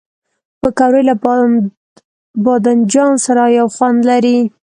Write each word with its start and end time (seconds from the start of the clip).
پکورې 0.59 1.01
له 1.09 1.15
بادنجان 2.43 3.13
سره 3.25 3.43
یو 3.57 3.67
خوند 3.75 3.99
لري 4.09 4.37